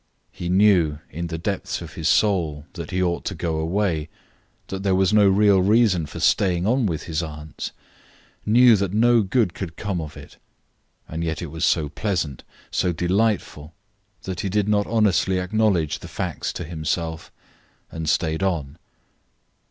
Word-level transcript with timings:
He 0.31 0.49
knew 0.49 0.97
in 1.11 1.27
the 1.27 1.37
depths 1.37 1.79
of 1.79 1.93
his 1.93 2.07
soul 2.09 2.65
that 2.73 2.89
he 2.89 3.03
ought 3.03 3.23
to 3.25 3.35
go 3.35 3.57
away, 3.59 4.09
that 4.69 4.81
there 4.81 4.95
was 4.95 5.13
no 5.13 5.29
real 5.29 5.61
reason 5.61 6.07
for 6.07 6.19
staying 6.19 6.65
on 6.65 6.87
with 6.87 7.03
his 7.03 7.21
aunts, 7.21 7.71
knew 8.43 8.75
that 8.77 8.93
no 8.95 9.21
good 9.21 9.53
could 9.53 9.77
come 9.77 10.01
of 10.01 10.17
it; 10.17 10.37
and 11.07 11.23
yet 11.23 11.39
it 11.43 11.51
was 11.51 11.63
so 11.65 11.87
pleasant, 11.87 12.43
so 12.71 12.91
delightful, 12.91 13.75
that 14.23 14.39
he 14.39 14.49
did 14.49 14.67
not 14.67 14.87
honestly 14.87 15.37
acknowledge 15.39 15.99
the 15.99 16.07
facts 16.07 16.51
to 16.53 16.63
himself 16.63 17.31
and 17.91 18.09
stayed 18.09 18.41
on. 18.41 18.79